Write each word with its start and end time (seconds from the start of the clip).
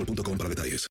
boostmobile.com 0.00 0.38
para 0.38 0.48
detalles. 0.48 0.86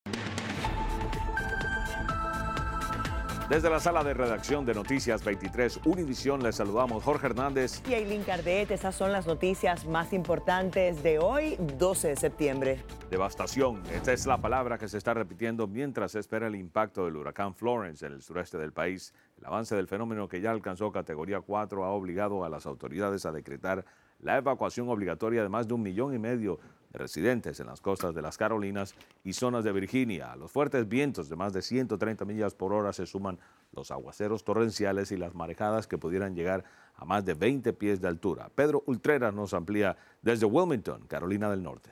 Desde 3.50 3.68
la 3.68 3.80
sala 3.80 4.04
de 4.04 4.14
redacción 4.14 4.64
de 4.64 4.76
Noticias 4.76 5.24
23 5.26 5.80
Univisión 5.86 6.44
les 6.44 6.58
saludamos 6.58 7.04
Jorge 7.04 7.26
Hernández. 7.26 7.82
Y 7.90 7.96
Aileen 7.96 8.22
Cardet, 8.22 8.70
esas 8.70 8.94
son 8.94 9.12
las 9.12 9.26
noticias 9.26 9.88
más 9.88 10.14
importantes 10.14 11.02
de 11.02 11.18
hoy, 11.18 11.58
12 11.80 12.10
de 12.10 12.16
septiembre. 12.16 12.84
Devastación, 13.10 13.82
esta 13.92 14.14
es 14.14 14.28
la 14.28 14.38
palabra 14.38 14.78
que 14.78 14.88
se 14.88 15.00
está 15.00 15.16
repitiendo 15.16 15.66
mientras 15.66 16.12
se 16.12 16.20
espera 16.20 16.46
el 16.46 16.56
impacto 16.56 17.06
del 17.06 17.16
huracán 17.16 17.56
Florence 17.56 18.06
en 18.06 18.14
el 18.14 18.22
sureste 18.22 18.60
del 18.60 18.72
país. 18.72 19.16
El 19.40 19.48
avance 19.48 19.76
del 19.76 19.88
fenómeno 19.88 20.28
que 20.28 20.42
ya 20.42 20.52
alcanzó 20.52 20.92
categoría 20.92 21.42
4 21.42 21.84
ha 21.84 21.90
obligado 21.90 22.44
a 22.44 22.50
las 22.50 22.68
autoridades 22.68 23.26
a 23.26 23.32
decretar 23.32 23.84
la 24.20 24.38
evacuación 24.38 24.90
obligatoria 24.90 25.42
de 25.42 25.50
más 25.50 25.68
de 25.68 25.74
un 25.74 25.82
millón 25.82 26.14
y 26.14 26.20
medio 26.20 26.60
de 26.92 27.00
residentes 27.00 27.60
en 27.60 27.68
las 27.68 27.82
costas 27.82 28.16
de 28.16 28.22
las 28.22 28.38
Carolinas 28.38 28.96
y 29.24 29.34
zonas 29.34 29.64
de 29.64 29.72
Virginia. 29.72 30.32
A 30.32 30.36
los 30.36 30.52
fuertes 30.52 30.88
vientos 30.88 31.30
de 31.30 31.36
más 31.36 31.54
de 31.54 31.62
130 31.62 32.26
millas 32.26 32.56
por 32.56 32.74
hora 32.74 32.94
se 32.94 33.06
suman 33.06 33.40
los 33.72 33.92
aguaceros 33.92 34.44
torrenciales 34.44 35.12
y 35.12 35.18
las 35.18 35.36
marejadas 35.36 35.88
que 35.88 35.98
pudieran 35.98 36.36
llegar 36.36 36.64
a 36.96 37.06
más 37.06 37.26
de 37.26 37.36
20 37.36 37.74
pies 37.74 38.02
de 38.02 38.08
altura. 38.08 38.50
Pedro 38.54 38.84
Ultreras 38.88 39.34
nos 39.34 39.54
amplía 39.54 39.96
desde 40.22 40.46
Wilmington, 40.46 41.06
Carolina 41.08 41.50
del 41.50 41.64
Norte. 41.64 41.92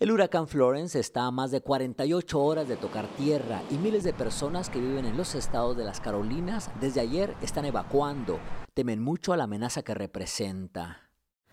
El 0.00 0.12
huracán 0.12 0.46
Florence 0.46 1.00
está 1.00 1.24
a 1.24 1.32
más 1.32 1.50
de 1.50 1.60
48 1.60 2.40
horas 2.40 2.68
de 2.68 2.76
tocar 2.76 3.08
tierra 3.16 3.62
y 3.68 3.78
miles 3.78 4.04
de 4.04 4.12
personas 4.12 4.70
que 4.70 4.80
viven 4.80 5.04
en 5.04 5.16
los 5.16 5.34
estados 5.34 5.76
de 5.76 5.82
las 5.84 6.00
Carolinas 6.00 6.70
desde 6.80 7.00
ayer 7.00 7.34
están 7.42 7.64
evacuando. 7.64 8.38
Temen 8.74 9.02
mucho 9.02 9.32
a 9.32 9.36
la 9.36 9.44
amenaza 9.44 9.82
que 9.82 9.94
representa. 9.94 11.07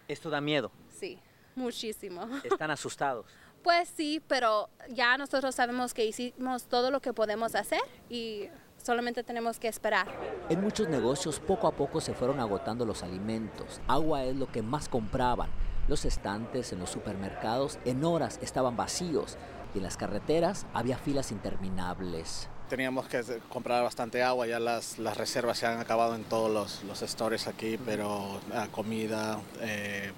Esto 0.08 0.30
da 0.30 0.42
miedo. 0.42 0.72
Sí, 0.90 1.20
muchísimo. 1.56 2.28
Están 2.44 2.72
asustados. 2.72 3.26
Pues 3.66 3.90
sí, 3.90 4.22
pero 4.28 4.70
ya 4.90 5.18
nosotros 5.18 5.56
sabemos 5.56 5.96
que 5.96 6.06
hicimos 6.06 6.66
todo 6.66 6.92
lo 6.92 7.00
que 7.00 7.14
podemos 7.14 7.56
hacer 7.56 7.82
y 8.12 8.48
solamente 8.78 9.24
tenemos 9.24 9.58
que 9.58 9.68
esperar. 9.68 10.06
En 10.50 10.62
muchos 10.62 10.88
negocios 10.88 11.40
poco 11.40 11.66
a 11.68 11.72
poco 11.72 12.00
se 12.00 12.14
fueron 12.14 12.40
agotando 12.40 12.86
los 12.86 13.02
alimentos. 13.02 13.82
Agua 13.88 14.24
es 14.24 14.36
lo 14.36 14.52
que 14.52 14.62
más 14.62 14.88
compraban. 14.88 15.50
Los 15.88 16.06
estantes 16.06 16.74
en 16.74 16.80
los 16.80 16.92
supermercados 16.92 17.80
en 17.86 18.06
horas 18.06 18.38
estaban 18.44 18.78
vacíos 18.78 19.36
y 19.74 19.80
en 19.80 19.84
las 19.84 19.98
carreteras 19.98 20.68
había 20.72 21.00
filas 21.00 21.32
interminables. 21.32 22.50
Teníamos 22.70 23.08
que 23.08 23.24
comprar 23.48 23.84
bastante 23.84 24.24
agua, 24.24 24.48
ya 24.48 24.60
las, 24.60 24.98
las 24.98 25.18
reservas 25.18 25.60
se 25.60 25.68
han 25.68 25.80
acabado 25.80 26.16
en 26.16 26.24
todos 26.24 26.52
los, 26.52 26.84
los 26.84 27.00
stores 27.10 27.48
aquí, 27.48 27.78
pero 27.78 28.40
ah, 28.54 28.68
comida, 28.72 29.40
eh, 29.62 30.12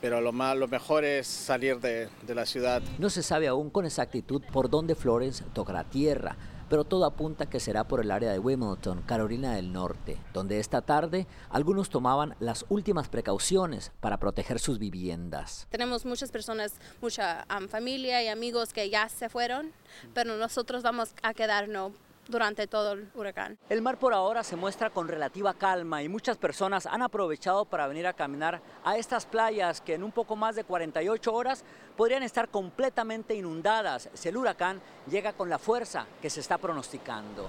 pero 0.00 0.20
lo, 0.20 0.32
más, 0.32 0.56
lo 0.56 0.68
mejor 0.68 1.04
es 1.04 1.26
salir 1.26 1.80
de, 1.80 2.08
de 2.26 2.34
la 2.34 2.46
ciudad. 2.46 2.80
No 2.98 3.10
se 3.10 3.24
sabe 3.24 3.48
aún 3.48 3.70
con 3.70 3.84
exactitud 3.86 4.40
por 4.52 4.70
dónde 4.70 4.94
Florence 4.94 5.44
tocará 5.52 5.82
tierra, 5.82 6.36
pero 6.68 6.84
todo 6.84 7.04
apunta 7.04 7.46
que 7.46 7.60
será 7.60 7.84
por 7.84 8.00
el 8.00 8.10
área 8.10 8.32
de 8.32 8.38
Wilmington, 8.38 9.02
Carolina 9.02 9.54
del 9.54 9.72
Norte, 9.72 10.20
donde 10.32 10.60
esta 10.60 10.82
tarde 10.82 11.26
algunos 11.50 11.90
tomaban 11.90 12.34
las 12.40 12.64
últimas 12.68 13.08
precauciones 13.08 13.92
para 14.00 14.18
proteger 14.18 14.58
sus 14.58 14.78
viviendas. 14.78 15.66
Tenemos 15.70 16.04
muchas 16.04 16.30
personas, 16.30 16.74
mucha 17.00 17.46
familia 17.68 18.22
y 18.22 18.28
amigos 18.28 18.72
que 18.72 18.90
ya 18.90 19.08
se 19.08 19.28
fueron, 19.28 19.72
pero 20.14 20.36
nosotros 20.36 20.82
vamos 20.82 21.14
a 21.22 21.34
quedarnos 21.34 21.92
durante 22.28 22.66
todo 22.66 22.92
el 22.92 23.10
huracán. 23.14 23.58
El 23.68 23.82
mar 23.82 23.98
por 23.98 24.14
ahora 24.14 24.44
se 24.44 24.56
muestra 24.56 24.90
con 24.90 25.08
relativa 25.08 25.54
calma 25.54 26.02
y 26.02 26.08
muchas 26.08 26.36
personas 26.36 26.86
han 26.86 27.02
aprovechado 27.02 27.64
para 27.64 27.86
venir 27.86 28.06
a 28.06 28.12
caminar 28.12 28.60
a 28.84 28.96
estas 28.96 29.26
playas 29.26 29.80
que 29.80 29.94
en 29.94 30.02
un 30.02 30.12
poco 30.12 30.36
más 30.36 30.54
de 30.54 30.64
48 30.64 31.32
horas 31.32 31.64
podrían 31.96 32.22
estar 32.22 32.48
completamente 32.48 33.34
inundadas 33.34 34.08
si 34.14 34.28
el 34.28 34.36
huracán 34.36 34.80
llega 35.10 35.32
con 35.32 35.48
la 35.48 35.58
fuerza 35.58 36.06
que 36.22 36.30
se 36.30 36.40
está 36.40 36.58
pronosticando. 36.58 37.48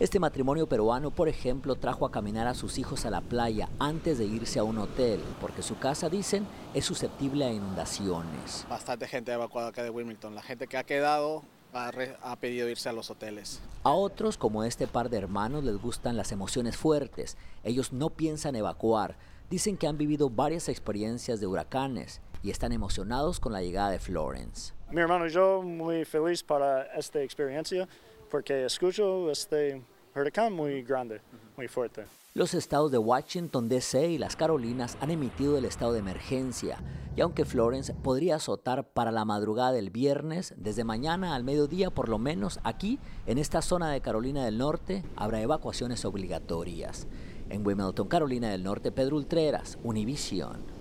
Este 0.00 0.20
matrimonio 0.20 0.68
peruano, 0.68 1.10
por 1.10 1.28
ejemplo, 1.28 1.74
trajo 1.74 2.06
a 2.06 2.12
caminar 2.12 2.46
a 2.46 2.54
sus 2.54 2.78
hijos 2.78 3.04
a 3.04 3.10
la 3.10 3.20
playa 3.20 3.68
antes 3.80 4.18
de 4.18 4.26
irse 4.26 4.60
a 4.60 4.62
un 4.62 4.78
hotel, 4.78 5.20
porque 5.40 5.60
su 5.60 5.76
casa, 5.76 6.08
dicen, 6.08 6.46
es 6.72 6.84
susceptible 6.84 7.44
a 7.44 7.52
inundaciones. 7.52 8.64
Bastante 8.70 9.08
gente 9.08 9.32
evacuada 9.32 9.70
acá 9.70 9.82
de 9.82 9.90
Wilmington. 9.90 10.36
La 10.36 10.42
gente 10.42 10.68
que 10.68 10.76
ha 10.76 10.84
quedado 10.84 11.42
ha, 11.72 11.90
ha, 12.22 12.36
pedido 12.36 12.68
irse 12.68 12.88
a 12.88 12.92
los 12.92 13.10
hoteles. 13.10 13.60
A 13.82 13.90
otros, 13.90 14.36
como 14.36 14.64
este 14.64 14.86
par 14.86 15.10
de 15.10 15.18
hermanos, 15.18 15.64
les 15.64 15.76
gustan 15.76 16.16
las 16.16 16.32
emociones 16.32 16.76
fuertes. 16.76 17.36
Ellos 17.64 17.92
no 17.92 18.10
piensan 18.10 18.56
evacuar. 18.56 19.16
Dicen 19.50 19.76
que 19.76 19.86
han 19.86 19.98
vivido 19.98 20.28
varias 20.28 20.68
experiencias 20.68 21.40
de 21.40 21.46
huracanes 21.46 22.20
y 22.42 22.50
están 22.50 22.72
emocionados 22.72 23.40
con 23.40 23.52
la 23.52 23.62
llegada 23.62 23.90
de 23.90 23.98
Florence. 23.98 24.72
Mi 24.90 25.00
hermano 25.00 25.26
y 25.26 25.30
yo 25.30 25.62
muy 25.62 26.04
feliz 26.04 26.42
para 26.42 26.84
esta 26.96 27.20
experiencia 27.20 27.88
porque 28.30 28.64
escucho 28.64 29.30
este 29.30 29.82
huracán 30.14 30.52
muy 30.52 30.82
grande, 30.82 31.20
muy 31.56 31.68
fuerte. 31.68 32.04
Los 32.34 32.52
estados 32.54 32.92
de 32.92 32.98
Washington, 32.98 33.68
D.C. 33.68 34.10
y 34.10 34.18
las 34.18 34.36
Carolinas 34.36 34.98
han 35.00 35.10
emitido 35.10 35.56
el 35.56 35.64
estado 35.64 35.94
de 35.94 36.00
emergencia 36.00 36.78
y 37.16 37.20
aunque 37.20 37.44
Florence 37.44 37.94
podría 37.94 38.36
azotar 38.36 38.84
para 38.84 39.10
la 39.10 39.24
madrugada 39.24 39.72
del 39.72 39.90
viernes, 39.90 40.54
desde 40.56 40.84
mañana 40.84 41.34
al 41.34 41.42
mediodía 41.42 41.90
por 41.90 42.08
lo 42.08 42.18
menos 42.18 42.60
aquí, 42.62 43.00
en 43.26 43.38
esta 43.38 43.60
zona 43.62 43.90
de 43.90 44.02
Carolina 44.02 44.44
del 44.44 44.58
Norte, 44.58 45.02
habrá 45.16 45.40
evacuaciones 45.40 46.04
obligatorias. 46.04 47.08
En 47.48 47.66
Wilmington, 47.66 48.06
Carolina 48.06 48.50
del 48.50 48.62
Norte, 48.62 48.92
Pedro 48.92 49.16
Ultreras, 49.16 49.78
Univision. 49.82 50.78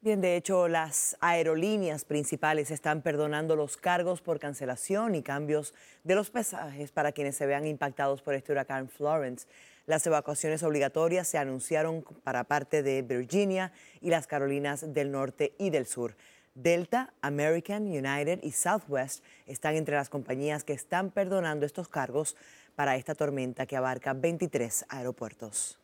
Bien, 0.00 0.20
de 0.20 0.36
hecho, 0.36 0.66
las 0.66 1.16
aerolíneas 1.20 2.04
principales 2.04 2.70
están 2.70 3.02
perdonando 3.02 3.54
los 3.56 3.76
cargos 3.76 4.20
por 4.20 4.40
cancelación 4.40 5.14
y 5.14 5.22
cambios 5.22 5.74
de 6.02 6.14
los 6.14 6.30
pasajes 6.30 6.90
para 6.90 7.12
quienes 7.12 7.36
se 7.36 7.46
vean 7.46 7.66
impactados 7.66 8.20
por 8.20 8.34
este 8.34 8.50
huracán 8.50 8.88
Florence. 8.88 9.46
Las 9.86 10.06
evacuaciones 10.06 10.62
obligatorias 10.62 11.26
se 11.26 11.38
anunciaron 11.38 12.04
para 12.22 12.44
parte 12.44 12.82
de 12.82 13.02
Virginia 13.02 13.72
y 14.00 14.10
las 14.10 14.26
Carolinas 14.26 14.94
del 14.94 15.10
Norte 15.10 15.54
y 15.58 15.70
del 15.70 15.86
Sur. 15.86 16.16
Delta, 16.54 17.14
American, 17.22 17.84
United 17.84 18.40
y 18.42 18.52
Southwest 18.52 19.24
están 19.46 19.74
entre 19.74 19.96
las 19.96 20.08
compañías 20.08 20.64
que 20.64 20.74
están 20.74 21.10
perdonando 21.10 21.66
estos 21.66 21.88
cargos 21.88 22.36
para 22.76 22.96
esta 22.96 23.14
tormenta 23.14 23.66
que 23.66 23.76
abarca 23.76 24.12
23 24.12 24.84
aeropuertos. 24.88 25.78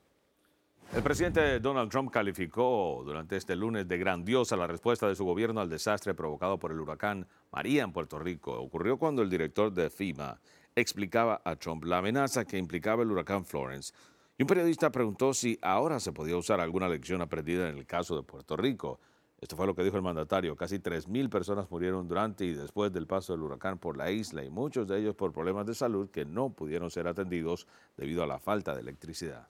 El 0.95 1.03
presidente 1.03 1.61
Donald 1.61 1.91
Trump 1.91 2.11
calificó 2.11 3.03
durante 3.05 3.37
este 3.37 3.55
lunes 3.57 3.87
de 3.89 3.99
grandiosa 3.99 4.57
la 4.57 4.67
respuesta 4.67 5.07
de 5.07 5.17
su 5.17 5.25
gobierno 5.25 5.61
al 5.61 5.69
desastre 5.69 6.15
provocado 6.15 6.59
por 6.59 6.71
el 6.71 6.81
huracán 6.81 7.27
María 7.51 7.83
en 7.83 7.93
Puerto 7.93 8.19
Rico. 8.19 8.59
Ocurrió 8.59 8.97
cuando 8.97 9.23
el 9.23 9.29
director 9.29 9.71
de 9.73 9.91
FEMA 9.91 10.39
explicaba 10.81 11.41
a 11.45 11.57
Trump 11.57 11.85
la 11.85 11.99
amenaza 11.99 12.45
que 12.45 12.59
implicaba 12.59 13.03
el 13.03 13.11
huracán 13.11 13.45
Florence. 13.45 13.93
Y 14.37 14.43
un 14.43 14.47
periodista 14.47 14.91
preguntó 14.91 15.35
si 15.35 15.59
ahora 15.63 15.99
se 15.99 16.13
podía 16.13 16.37
usar 16.37 16.61
alguna 16.61 16.89
lección 16.89 17.21
aprendida 17.21 17.69
en 17.69 17.79
el 17.79 17.87
caso 17.87 18.17
de 18.17 18.23
Puerto 18.23 18.57
Rico. 18.57 19.01
Esto 19.41 19.57
fue 19.57 19.67
lo 19.67 19.75
que 19.75 19.85
dijo 19.85 19.97
el 19.97 20.03
mandatario. 20.03 20.57
Casi 20.57 20.79
3.000 20.79 21.29
personas 21.29 21.71
murieron 21.71 22.09
durante 22.09 22.45
y 22.45 22.55
después 22.55 22.93
del 22.93 23.07
paso 23.07 23.33
del 23.33 23.43
huracán 23.43 23.79
por 23.79 23.97
la 23.97 24.11
isla 24.11 24.45
y 24.45 24.51
muchos 24.51 24.87
de 24.87 24.99
ellos 24.99 25.15
por 25.15 25.33
problemas 25.33 25.67
de 25.67 25.75
salud 25.75 26.11
que 26.11 26.25
no 26.25 26.51
pudieron 26.51 26.91
ser 26.91 27.07
atendidos 27.07 27.67
debido 27.97 28.23
a 28.23 28.27
la 28.27 28.39
falta 28.39 28.75
de 28.75 28.81
electricidad. 28.81 29.49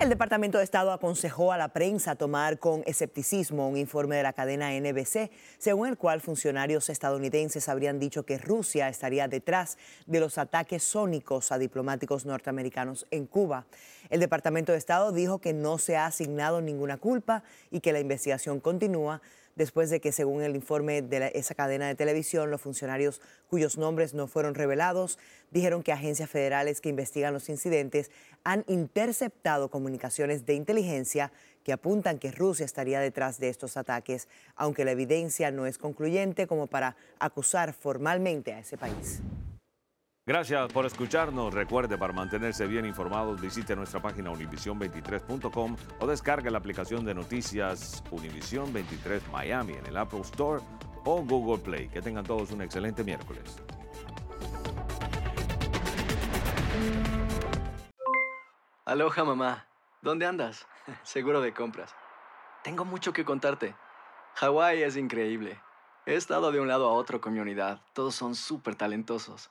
El 0.00 0.08
Departamento 0.08 0.56
de 0.56 0.64
Estado 0.64 0.92
aconsejó 0.92 1.52
a 1.52 1.58
la 1.58 1.74
prensa 1.74 2.14
tomar 2.14 2.58
con 2.58 2.82
escepticismo 2.86 3.68
un 3.68 3.76
informe 3.76 4.16
de 4.16 4.22
la 4.22 4.32
cadena 4.32 4.70
NBC, 4.70 5.30
según 5.58 5.88
el 5.88 5.98
cual 5.98 6.22
funcionarios 6.22 6.88
estadounidenses 6.88 7.68
habrían 7.68 7.98
dicho 7.98 8.24
que 8.24 8.38
Rusia 8.38 8.88
estaría 8.88 9.28
detrás 9.28 9.76
de 10.06 10.20
los 10.20 10.38
ataques 10.38 10.84
sónicos 10.84 11.52
a 11.52 11.58
diplomáticos 11.58 12.24
norteamericanos 12.24 13.06
en 13.10 13.26
Cuba. 13.26 13.66
El 14.08 14.20
Departamento 14.20 14.72
de 14.72 14.78
Estado 14.78 15.12
dijo 15.12 15.38
que 15.38 15.52
no 15.52 15.76
se 15.76 15.98
ha 15.98 16.06
asignado 16.06 16.62
ninguna 16.62 16.96
culpa 16.96 17.42
y 17.70 17.80
que 17.80 17.92
la 17.92 18.00
investigación 18.00 18.58
continúa 18.58 19.20
después 19.60 19.90
de 19.90 20.00
que, 20.00 20.10
según 20.10 20.40
el 20.40 20.56
informe 20.56 21.02
de 21.02 21.32
esa 21.34 21.54
cadena 21.54 21.86
de 21.86 21.94
televisión, 21.94 22.50
los 22.50 22.62
funcionarios 22.62 23.20
cuyos 23.46 23.76
nombres 23.76 24.14
no 24.14 24.26
fueron 24.26 24.54
revelados 24.54 25.18
dijeron 25.50 25.82
que 25.82 25.92
agencias 25.92 26.30
federales 26.30 26.80
que 26.80 26.88
investigan 26.88 27.34
los 27.34 27.50
incidentes 27.50 28.10
han 28.42 28.64
interceptado 28.68 29.68
comunicaciones 29.68 30.46
de 30.46 30.54
inteligencia 30.54 31.30
que 31.62 31.74
apuntan 31.74 32.18
que 32.18 32.32
Rusia 32.32 32.64
estaría 32.64 33.00
detrás 33.00 33.38
de 33.38 33.50
estos 33.50 33.76
ataques, 33.76 34.28
aunque 34.56 34.86
la 34.86 34.92
evidencia 34.92 35.50
no 35.50 35.66
es 35.66 35.76
concluyente 35.76 36.46
como 36.46 36.66
para 36.66 36.96
acusar 37.18 37.74
formalmente 37.74 38.54
a 38.54 38.60
ese 38.60 38.78
país. 38.78 39.20
Gracias 40.30 40.72
por 40.72 40.86
escucharnos. 40.86 41.52
Recuerde, 41.52 41.98
para 41.98 42.12
mantenerse 42.12 42.64
bien 42.68 42.86
informados, 42.86 43.40
visite 43.40 43.74
nuestra 43.74 44.00
página 44.00 44.30
univision23.com 44.30 45.76
o 45.98 46.06
descargue 46.06 46.52
la 46.52 46.58
aplicación 46.58 47.04
de 47.04 47.14
noticias 47.14 48.04
Univision 48.12 48.72
23 48.72 49.26
Miami 49.32 49.72
en 49.72 49.86
el 49.86 49.96
Apple 49.96 50.20
Store 50.20 50.62
o 51.04 51.24
Google 51.24 51.60
Play. 51.60 51.88
Que 51.88 52.00
tengan 52.00 52.24
todos 52.24 52.52
un 52.52 52.62
excelente 52.62 53.02
miércoles. 53.02 53.60
Aloha 58.84 59.24
mamá, 59.24 59.66
¿dónde 60.00 60.26
andas? 60.26 60.68
Seguro 61.02 61.40
de 61.40 61.52
compras. 61.52 61.92
Tengo 62.62 62.84
mucho 62.84 63.12
que 63.12 63.24
contarte. 63.24 63.74
Hawái 64.36 64.84
es 64.84 64.96
increíble. 64.96 65.60
He 66.06 66.14
estado 66.14 66.52
de 66.52 66.60
un 66.60 66.68
lado 66.68 66.88
a 66.88 66.92
otro 66.92 67.20
con 67.20 67.32
mi 67.32 67.40
unidad. 67.40 67.80
Todos 67.94 68.14
son 68.14 68.36
súper 68.36 68.76
talentosos. 68.76 69.50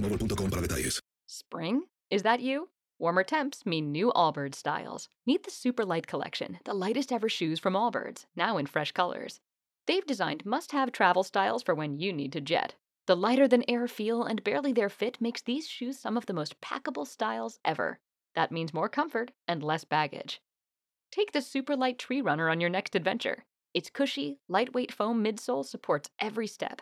boostmobile.com 0.01 0.49
para 0.49 0.61
detalles. 0.61 0.99
Spring? 1.27 1.83
Is 2.09 2.23
that 2.23 2.41
you? 2.41 2.69
Warmer 2.99 3.23
temps 3.23 3.65
mean 3.65 3.91
new 3.91 4.11
Allbirds 4.15 4.55
styles. 4.55 5.09
Meet 5.25 5.43
the 5.43 5.51
Super 5.51 5.85
Light 5.85 6.05
Collection, 6.07 6.59
the 6.65 6.73
lightest 6.73 7.11
ever 7.11 7.29
shoes 7.29 7.59
from 7.59 7.73
Allbirds, 7.73 8.25
now 8.35 8.57
in 8.57 8.65
fresh 8.65 8.91
colors. 8.91 9.39
They've 9.87 10.05
designed 10.05 10.45
must 10.45 10.71
have 10.71 10.91
travel 10.91 11.23
styles 11.23 11.63
for 11.63 11.73
when 11.73 11.97
you 11.97 12.13
need 12.13 12.33
to 12.33 12.41
jet. 12.41 12.75
The 13.07 13.15
lighter 13.15 13.47
than 13.47 13.67
air 13.67 13.87
feel 13.87 14.23
and 14.23 14.43
barely 14.43 14.71
there 14.71 14.89
fit 14.89 15.19
makes 15.19 15.41
these 15.41 15.67
shoes 15.67 15.97
some 15.97 16.15
of 16.15 16.27
the 16.27 16.33
most 16.33 16.61
packable 16.61 17.07
styles 17.07 17.59
ever. 17.65 17.99
That 18.35 18.51
means 18.51 18.73
more 18.73 18.89
comfort 18.89 19.31
and 19.47 19.63
less 19.63 19.83
baggage. 19.83 20.39
Take 21.11 21.31
the 21.31 21.41
Super 21.41 21.75
Light 21.75 21.97
Tree 21.97 22.21
Runner 22.21 22.49
on 22.49 22.61
your 22.61 22.69
next 22.69 22.95
adventure. 22.95 23.45
Its 23.73 23.89
cushy, 23.89 24.37
lightweight 24.47 24.91
foam 24.91 25.23
midsole 25.23 25.65
supports 25.65 26.09
every 26.19 26.47
step, 26.47 26.81